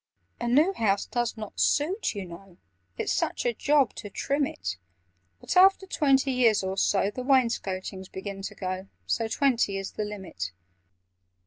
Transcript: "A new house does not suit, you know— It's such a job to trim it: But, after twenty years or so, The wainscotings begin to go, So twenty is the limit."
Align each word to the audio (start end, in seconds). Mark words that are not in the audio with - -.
"A 0.39 0.47
new 0.47 0.73
house 0.73 1.05
does 1.05 1.37
not 1.37 1.59
suit, 1.59 2.15
you 2.15 2.25
know— 2.25 2.57
It's 2.97 3.13
such 3.13 3.45
a 3.45 3.53
job 3.53 3.93
to 3.97 4.09
trim 4.09 4.47
it: 4.47 4.77
But, 5.39 5.55
after 5.55 5.85
twenty 5.85 6.31
years 6.31 6.63
or 6.63 6.75
so, 6.75 7.11
The 7.11 7.21
wainscotings 7.21 8.09
begin 8.09 8.41
to 8.41 8.55
go, 8.55 8.87
So 9.05 9.27
twenty 9.27 9.77
is 9.77 9.91
the 9.91 10.03
limit." 10.05 10.53